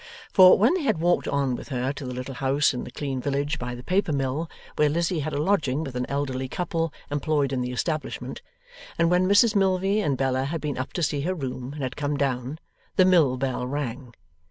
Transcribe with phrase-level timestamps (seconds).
[0.33, 3.21] For, when they had walked on with her to the little house in the clean
[3.21, 7.53] village by the paper mill, where Lizzie had a lodging with an elderly couple employed
[7.53, 8.41] in the establishment,
[8.97, 11.95] and when Mrs Milvey and Bella had been up to see her room and had
[11.95, 12.57] come down,
[12.95, 14.15] the mill bell rang.